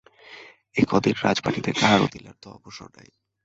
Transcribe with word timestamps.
এ 0.75 0.81
কয় 0.89 1.01
দিন 1.03 1.15
রাজবাটীতে 1.23 1.71
কাহারও 1.79 2.07
তিলার্ধ 2.13 2.43
অবসর 2.57 2.87
নাই। 2.95 3.09